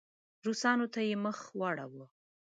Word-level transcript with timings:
روسانو 0.45 0.85
ته 0.93 0.99
یې 1.07 1.15
مخ 1.25 1.37
واړاوه. 1.59 2.05